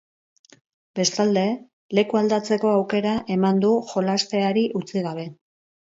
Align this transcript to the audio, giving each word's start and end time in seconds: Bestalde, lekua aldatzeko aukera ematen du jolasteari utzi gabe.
Bestalde, 0.99 1.43
lekua 1.99 2.23
aldatzeko 2.23 2.73
aukera 2.81 3.15
ematen 3.39 3.65
du 3.69 3.79
jolasteari 3.95 4.69
utzi 4.85 5.11
gabe. 5.11 5.33